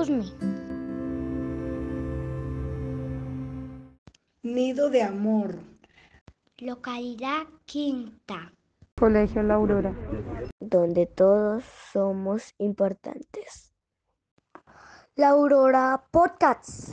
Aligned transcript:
Usme. 0.00 0.24
Nido 4.42 4.88
de 4.88 5.02
Amor. 5.02 5.58
Localidad 6.56 7.46
Quinta. 7.66 8.50
Colegio 8.98 9.42
La 9.42 9.56
Aurora. 9.56 9.94
Donde 10.58 11.04
todos 11.04 11.64
somos 11.92 12.54
importantes. 12.56 13.74
La 15.16 15.28
Aurora 15.28 16.02
Podcasts. 16.10 16.92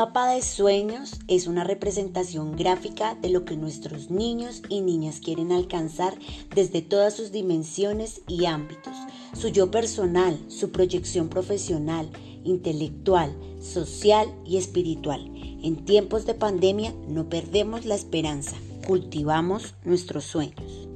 Mapa 0.00 0.32
de 0.32 0.40
sueños 0.40 1.20
es 1.28 1.46
una 1.46 1.62
representación 1.62 2.56
gráfica 2.56 3.16
de 3.16 3.28
lo 3.28 3.44
que 3.44 3.58
nuestros 3.58 4.10
niños 4.10 4.62
y 4.70 4.80
niñas 4.80 5.20
quieren 5.22 5.52
alcanzar 5.52 6.14
desde 6.54 6.80
todas 6.80 7.12
sus 7.12 7.32
dimensiones 7.32 8.22
y 8.26 8.46
ámbitos, 8.46 8.94
su 9.38 9.48
yo 9.48 9.70
personal, 9.70 10.38
su 10.48 10.72
proyección 10.72 11.28
profesional, 11.28 12.08
intelectual, 12.44 13.36
social 13.60 14.34
y 14.46 14.56
espiritual. 14.56 15.30
En 15.62 15.84
tiempos 15.84 16.24
de 16.24 16.32
pandemia 16.32 16.94
no 17.06 17.28
perdemos 17.28 17.84
la 17.84 17.94
esperanza, 17.94 18.56
cultivamos 18.86 19.74
nuestros 19.84 20.24
sueños. 20.24 20.89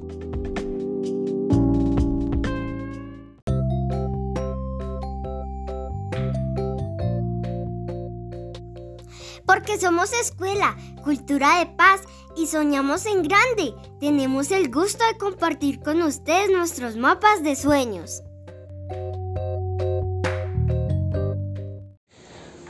Porque 9.65 9.81
somos 9.81 10.13
escuela, 10.13 10.77
cultura 11.03 11.57
de 11.57 11.65
paz 11.65 12.01
y 12.37 12.45
soñamos 12.45 13.07
en 13.07 13.23
grande. 13.23 13.73
Tenemos 13.99 14.51
el 14.51 14.69
gusto 14.69 15.03
de 15.11 15.17
compartir 15.17 15.79
con 15.79 16.03
ustedes 16.03 16.51
nuestros 16.51 16.97
mapas 16.97 17.41
de 17.41 17.55
sueños. 17.55 18.21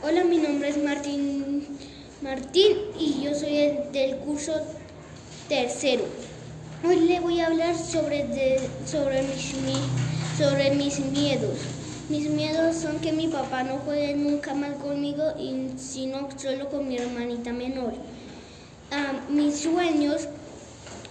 Hola, 0.02 0.24
mi 0.24 0.38
nombre 0.38 0.70
es 0.70 0.82
Martín 0.82 1.66
Martín 2.22 2.78
y 2.98 3.22
yo 3.24 3.34
soy 3.34 3.56
el 3.58 3.92
del 3.92 4.16
curso 4.20 4.52
tercero. 5.50 6.04
Hoy 6.82 7.00
le 7.00 7.20
voy 7.20 7.40
a 7.40 7.48
hablar 7.48 7.76
sobre, 7.76 8.58
sobre, 8.86 9.22
mis, 9.22 9.54
mi- 9.60 10.38
sobre 10.38 10.70
mis 10.74 10.98
miedos. 11.00 11.58
Mis 12.08 12.30
miedos 12.30 12.76
son 12.76 13.00
que 13.00 13.10
mi 13.10 13.26
papá 13.26 13.64
no 13.64 13.78
juegue 13.78 14.14
nunca 14.14 14.54
más 14.54 14.76
conmigo 14.76 15.24
y 15.36 15.76
sino 15.76 16.28
solo 16.36 16.68
con 16.68 16.86
mi 16.86 16.96
hermanita 16.96 17.52
menor. 17.52 17.94
Ah, 18.92 19.12
mis 19.28 19.62
sueños 19.62 20.28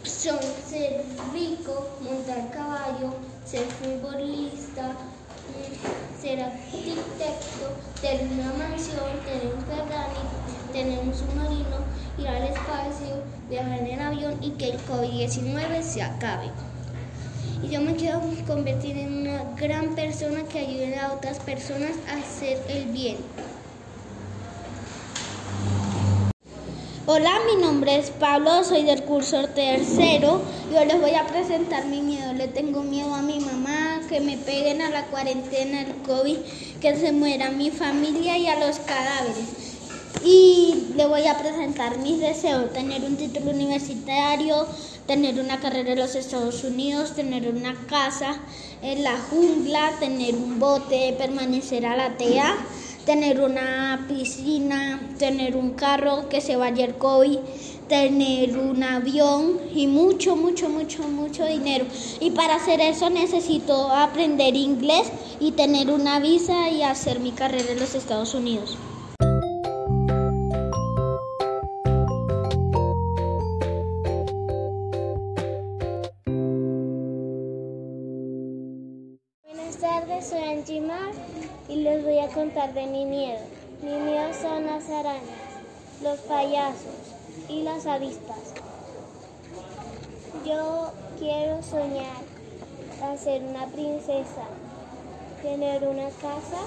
son 0.06 0.40
ser 0.66 1.04
rico, 1.34 1.98
montar 2.00 2.50
caballo, 2.50 3.14
ser 3.44 3.66
futbolista, 3.66 4.92
mm, 5.50 6.22
ser 6.22 6.40
arquitecto, 6.42 7.76
tener 8.00 8.32
una 8.32 8.54
mansión, 8.54 9.20
tener 9.26 9.54
un 9.54 9.66
Ferrari, 9.66 10.22
tener 10.72 11.00
un 11.00 11.14
submarino, 11.14 11.78
ir 12.18 12.28
al 12.30 12.44
espacio, 12.44 13.22
viajar 13.50 13.80
en 13.80 14.00
avión 14.00 14.38
y 14.42 14.52
que 14.52 14.70
el 14.70 14.86
COVID-19 14.86 15.82
se 15.82 16.04
acabe. 16.04 16.75
Y 17.64 17.70
yo 17.70 17.82
me 17.82 17.96
quiero 17.96 18.22
convertir 18.48 18.98
en 18.98 19.22
una 19.22 19.44
gran 19.56 19.96
persona 19.96 20.44
que 20.44 20.60
ayude 20.60 20.98
a 20.98 21.14
otras 21.14 21.40
personas 21.40 21.92
a 22.10 22.18
hacer 22.18 22.62
el 22.70 22.86
bien. 22.86 23.18
Hola, 27.08 27.40
mi 27.46 27.62
nombre 27.62 27.98
es 27.98 28.10
Pablo, 28.10 28.64
soy 28.64 28.84
del 28.84 29.04
curso 29.04 29.48
tercero. 29.50 30.42
Yo 30.74 30.84
les 30.86 31.00
voy 31.00 31.14
a 31.14 31.28
presentar 31.28 31.86
mi 31.86 32.02
miedo. 32.02 32.34
Le 32.34 32.48
tengo 32.48 32.82
miedo 32.82 33.14
a 33.14 33.22
mi 33.22 33.40
mamá, 33.40 34.02
que 34.10 34.20
me 34.20 34.38
peguen 34.38 34.82
a 34.82 34.90
la 34.90 35.06
cuarentena, 35.06 35.82
el 35.82 35.94
COVID, 36.02 36.38
que 36.82 36.96
se 36.96 37.12
muera 37.12 37.52
mi 37.52 37.70
familia 37.70 38.38
y 38.38 38.48
a 38.48 38.60
los 38.60 38.80
cadáveres. 38.80 39.65
Y 40.26 40.88
le 40.96 41.06
voy 41.06 41.28
a 41.28 41.38
presentar 41.38 42.00
mis 42.00 42.20
deseos, 42.20 42.74
tener 42.74 43.04
un 43.04 43.16
título 43.16 43.52
universitario, 43.52 44.66
tener 45.06 45.40
una 45.40 45.60
carrera 45.60 45.92
en 45.92 46.00
los 46.00 46.16
Estados 46.16 46.64
Unidos, 46.64 47.14
tener 47.14 47.48
una 47.48 47.76
casa 47.88 48.40
en 48.82 49.04
la 49.04 49.20
jungla, 49.30 49.92
tener 50.00 50.34
un 50.34 50.60
bote, 50.60 51.14
permanecer 51.16 51.86
a 51.86 51.96
la 51.96 52.18
TEA, 52.18 52.56
tener 53.06 53.40
una 53.40 54.08
piscina, 54.08 55.00
tener 55.20 55.56
un 55.56 55.74
carro 55.74 56.28
que 56.28 56.42
se 56.42 56.56
vaya 56.56 56.86
el 56.86 56.96
COVID, 56.96 57.38
tener 57.88 58.58
un 58.58 58.82
avión 58.82 59.60
y 59.76 59.86
mucho, 59.86 60.36
mucho, 60.36 60.70
mucho, 60.70 61.04
mucho 61.04 61.46
dinero. 61.46 61.86
Y 62.20 62.32
para 62.32 62.56
hacer 62.56 62.82
eso 62.82 63.12
necesito 63.12 63.92
aprender 63.92 64.56
inglés 64.56 65.08
y 65.40 65.52
tener 65.52 65.92
una 65.92 66.20
visa 66.20 66.72
y 66.72 66.82
hacer 66.82 67.20
mi 67.20 67.32
carrera 67.32 67.74
en 67.74 67.80
los 67.80 67.94
Estados 67.94 68.34
Unidos. 68.34 68.76
Y 81.68 81.76
les 81.78 82.04
voy 82.04 82.20
a 82.20 82.28
contar 82.30 82.74
de 82.74 82.86
mi 82.88 83.06
miedo. 83.06 83.40
Mi 83.82 83.92
miedo 83.92 84.34
son 84.34 84.66
las 84.66 84.90
arañas, 84.90 85.52
los 86.02 86.20
payasos 86.22 86.96
y 87.50 87.64
las 87.64 87.86
avispas. 87.86 88.54
Yo 90.46 90.92
quiero 91.20 91.62
soñar 91.64 92.22
a 93.02 93.18
ser 93.18 93.44
una 93.44 93.66
princesa, 93.68 94.46
tener 95.42 95.88
una 95.88 96.10
casa 96.10 96.62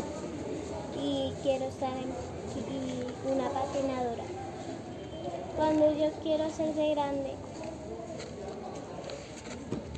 y 1.00 1.32
quiero 1.42 1.66
estar 1.66 1.92
en 1.96 3.32
una 3.32 3.48
patinadora. 3.50 4.24
Cuando 5.56 5.92
yo 5.92 6.10
quiero 6.22 6.50
ser 6.50 6.74
de 6.74 6.90
grande, 6.90 7.34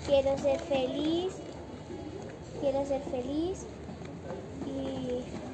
quiero 0.06 0.36
ser 0.38 0.58
feliz 0.60 1.32
quiero 2.60 2.84
ser 2.84 3.00
feliz 3.02 3.64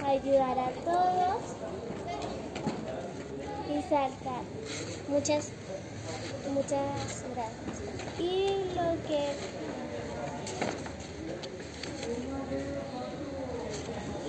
ayudar 0.06 0.58
a 0.58 0.70
todos 0.84 1.42
y 3.68 3.82
saltar. 3.82 4.42
Muchas, 5.08 5.50
muchas 6.52 7.24
gracias. 7.34 7.82
Y 8.18 8.64
lo 8.74 8.96
que 9.06 9.34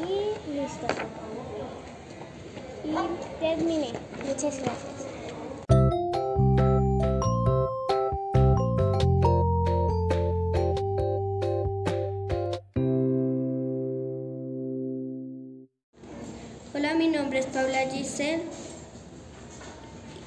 y 0.03 0.51
listo. 0.53 0.87
Y 2.83 3.39
terminé. 3.39 3.93
Muchas 4.25 4.59
gracias. 4.61 4.97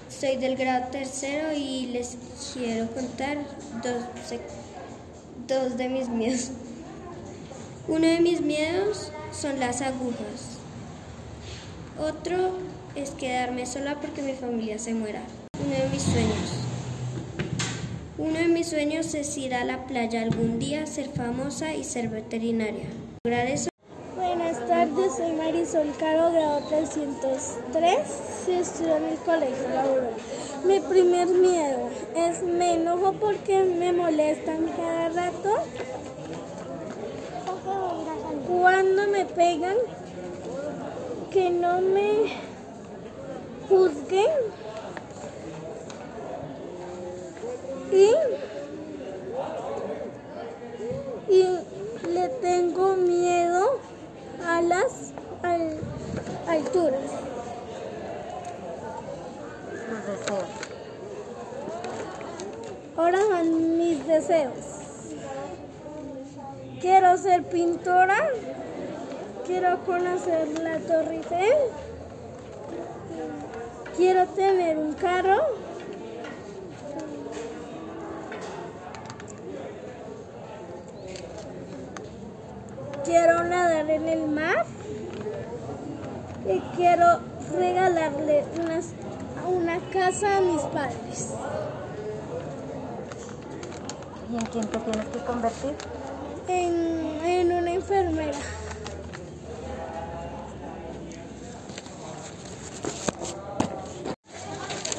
Soy 0.09 0.37
del 0.37 0.55
grado 0.55 0.93
tercero 0.93 1.53
y 1.53 1.87
les 1.87 2.17
quiero 2.55 2.89
contar 2.93 3.39
dos, 3.83 4.05
dos 5.49 5.77
de 5.77 5.89
mis 5.89 6.09
miedos. 6.09 6.51
Uno 7.89 8.07
de 8.07 8.21
mis 8.21 8.43
miedos 8.43 9.11
son 9.33 9.59
las 9.59 9.81
agujas. 9.81 10.61
Otro 11.99 12.59
es 12.95 13.11
quedarme 13.11 13.67
sola 13.67 13.99
porque 14.01 14.23
mi 14.23 14.35
familia 14.35 14.79
se 14.79 14.95
muera. 14.95 15.23
Uno 15.59 15.75
de 15.75 15.89
mis 15.89 16.03
sueños. 16.03 16.51
Uno 18.19 18.39
de 18.39 18.49
mis 18.49 18.69
sueños 18.69 19.15
es 19.15 19.37
ir 19.37 19.53
a 19.53 19.65
la 19.65 19.87
playa 19.87 20.23
algún 20.23 20.61
día, 20.61 20.87
ser 20.87 21.09
famosa 21.09 21.75
y 21.75 21.83
ser 21.83 22.09
veterinaria. 22.09 22.87
Lograr 23.25 23.49
eso 23.49 23.70
Buenas 24.51 24.69
tardes, 24.69 25.15
soy 25.15 25.33
Marisol 25.35 25.93
Caro, 25.97 26.33
grado 26.33 26.61
303 26.69 27.99
y 28.49 28.51
estudio 28.51 28.97
en 28.97 29.05
el 29.05 29.19
colegio 29.19 29.69
La 29.73 29.83
Aurora. 29.83 30.11
Mi 30.65 30.81
primer 30.81 31.29
miedo 31.29 31.89
es 32.17 32.43
me 32.43 32.75
enojo 32.75 33.13
porque 33.13 33.63
me 33.63 33.93
molestan 33.93 34.67
cada 34.77 35.09
rato. 35.11 35.55
Cuando 38.49 39.07
me 39.07 39.25
pegan 39.25 39.77
que 41.31 41.51
no 41.51 41.81
me 41.81 42.33
juzguen 43.69 44.31
y, 47.93 48.15
le 52.09 52.29
tengo 52.41 52.97
miedo 52.97 53.40
las 54.71 55.13
al- 55.43 55.79
alturas. 56.49 57.11
Ahora 62.97 63.19
van 63.31 63.79
mis 63.79 64.07
deseos. 64.07 64.55
Quiero 66.81 67.17
ser 67.17 67.43
pintora. 67.45 68.29
Quiero 69.47 69.79
conocer 69.85 70.47
la 70.61 70.79
Torre 70.79 71.17
Eiffel. 71.17 71.55
Quiero 73.97 74.27
tener 74.29 74.79
un 74.79 74.93
carro. 74.95 75.39
Quiero 83.11 83.43
nadar 83.43 83.91
en 83.91 84.09
el 84.09 84.29
mar. 84.29 84.65
Y 86.47 86.61
quiero 86.77 87.19
regalarle 87.59 88.45
unas- 88.63 88.93
una 89.49 89.79
casa 89.93 90.37
a 90.37 90.41
mis 90.41 90.61
padres. 90.63 91.31
¿Y 94.31 94.37
en 94.37 94.47
quién 94.47 94.65
te 94.69 94.79
tienes 94.79 95.07
que 95.09 95.19
convertir? 95.25 95.75
en, 96.47 97.21
en 97.25 97.53
una 97.53 97.73
enfermera. 97.73 98.39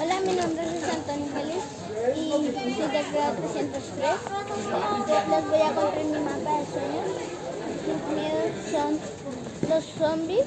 Hola, 0.02 0.20
mi 0.22 0.34
nombre 0.34 0.64
es 0.64 0.84
Antonio 0.84 1.26
Félix 1.34 1.64
y 2.18 2.30
soy 2.32 2.88
del 2.88 3.12
grado 3.14 3.36
303. 3.36 3.82
Yo 5.08 5.30
les 5.30 5.48
voy 5.48 5.62
a 5.62 5.76
contar 5.76 6.04
mi 6.04 6.20
mapa 6.20 6.58
de 6.60 6.66
sueños. 6.66 7.31
Miedos 8.10 8.52
son 8.72 9.00
los 9.70 9.86
zombies, 9.98 10.46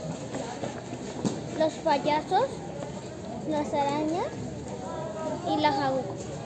los 1.58 1.72
payasos, 1.74 2.46
las 3.48 3.72
arañas 3.72 4.26
y 5.48 5.56
las, 5.60 5.76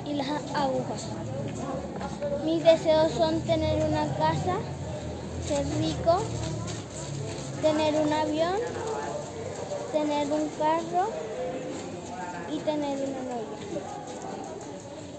y 0.05 0.15
las 0.15 0.29
agujas. 0.55 1.07
Mis 2.45 2.63
deseos 2.63 3.13
son 3.13 3.41
tener 3.41 3.83
una 3.85 4.07
casa, 4.17 4.59
ser 5.47 5.67
rico, 5.79 6.21
tener 7.63 7.95
un 8.01 8.13
avión, 8.13 8.59
tener 9.93 10.31
un 10.31 10.49
carro 10.51 11.11
y 12.53 12.59
tener 12.59 12.99
una 12.99 13.23
novia. 13.23 13.59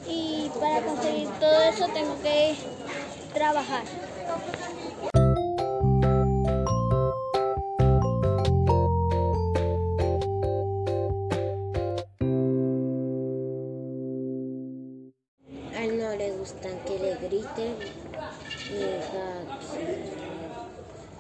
Y 0.08 0.50
para 0.60 0.82
conseguir 0.86 1.30
todo 1.40 1.62
eso 1.62 1.88
tengo 1.94 2.20
que 2.22 2.56
trabajar. 3.34 3.84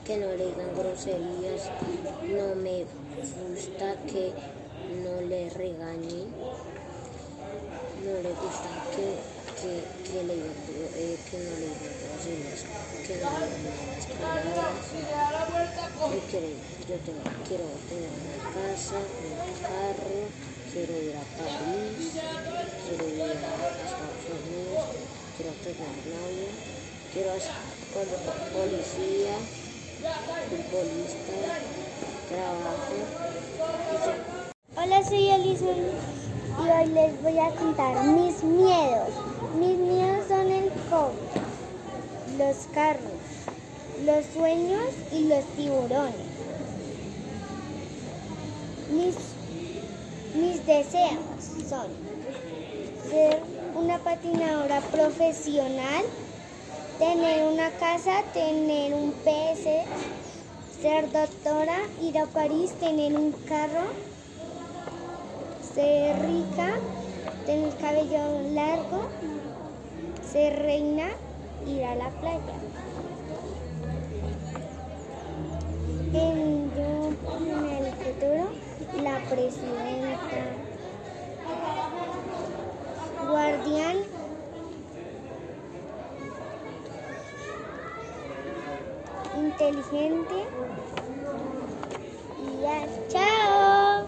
Que 0.06 0.18
no 0.18 0.28
le 0.28 0.46
digan 0.48 0.76
groserías. 0.76 1.70
No 2.24 2.56
me 2.56 2.86
gusta 3.54 3.96
que 4.08 4.34
no 5.04 5.22
le 5.22 5.50
regañen. 5.52 6.28
No 8.04 8.14
le 8.24 8.30
gusta 8.30 8.70
que, 8.96 9.08
que, 9.62 9.72
que 10.12 10.24
le 10.24 10.36
eh, 10.36 11.18
que 11.30 11.38
no 11.38 11.52
le 11.52 11.68
digan 11.68 11.96
groserías, 12.04 12.62
que 13.06 13.14
no 13.18 13.30
le 13.40 13.46
digan 13.54 13.76
palabras. 14.20 14.86
Yo 16.90 16.96
tengo, 17.06 17.22
quiero 17.48 17.66
tener 17.88 18.10
una 18.10 18.38
casa, 18.50 18.98
un 18.98 19.54
carro, 19.62 20.20
quiero 20.74 20.94
ir 21.04 21.16
a 21.16 21.26
París, 21.38 22.18
quiero 22.88 23.06
ir 23.14 23.22
a 23.22 23.34
Estados 23.86 24.26
Unidos, 24.26 24.79
quiero 27.14 27.32
policía, 28.54 29.36
futbolista, 30.50 31.38
trabajo. 32.30 32.96
Hola, 34.76 35.04
soy 35.04 35.30
Alison 35.30 35.78
y 36.60 36.70
hoy 36.70 36.88
les 36.88 37.22
voy 37.22 37.40
a 37.40 37.50
contar 37.52 38.04
mis 38.06 38.44
miedos. 38.44 39.10
Mis 39.58 39.78
miedos 39.78 40.28
son 40.28 40.52
el 40.52 40.70
COVID, 40.90 42.38
los 42.38 42.58
carros, 42.74 43.04
los 44.06 44.26
sueños 44.34 44.90
y 45.14 45.30
los 45.30 45.46
tiburones. 45.56 46.16
Mis, 48.92 49.16
mis 50.36 50.66
deseos 50.66 51.20
son 51.70 51.88
una 53.80 53.98
patinadora 54.00 54.82
profesional, 54.82 56.04
tener 56.98 57.46
una 57.46 57.70
casa, 57.72 58.24
tener 58.34 58.94
un 58.94 59.12
PS, 59.12 59.86
ser 60.82 61.12
doctora, 61.12 61.78
ir 62.02 62.20
a 62.20 62.26
París, 62.26 62.72
tener 62.80 63.14
un 63.14 63.32
carro, 63.48 63.86
ser 65.74 66.20
rica, 66.20 66.74
tener 67.46 67.74
cabello 67.78 68.42
largo, 68.54 69.02
ser 70.30 70.60
reina, 70.60 71.08
ir 71.66 71.84
a 71.86 71.96
la 71.96 72.10
playa. 72.10 72.60
En, 76.14 76.72
yo 76.76 77.14
en 77.46 77.86
el 77.86 77.94
futuro, 77.94 78.50
la 79.04 79.20
presidenta, 79.30 79.99
inteligente 89.70 90.48
y 92.40 92.62
ya, 92.62 92.88
chao. 93.10 94.08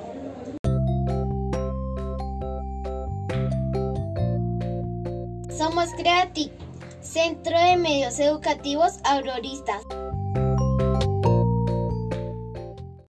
Somos 5.55 5.89
Creatic, 5.97 6.51
Centro 7.01 7.57
de 7.59 7.77
Medios 7.77 8.19
Educativos 8.19 8.99
Auroristas. 9.03 9.83